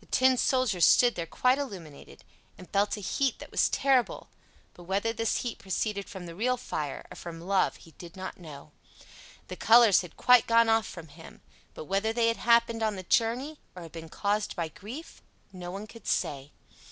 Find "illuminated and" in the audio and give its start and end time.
1.58-2.68